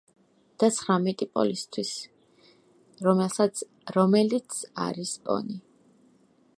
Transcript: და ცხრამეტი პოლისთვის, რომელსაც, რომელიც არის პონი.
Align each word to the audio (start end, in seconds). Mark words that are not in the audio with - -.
და 0.61 0.69
ცხრამეტი 0.77 1.27
პოლისთვის, 1.35 1.91
რომელსაც, 3.09 3.63
რომელიც 3.99 4.59
არის 4.89 5.17
პონი. 5.29 5.61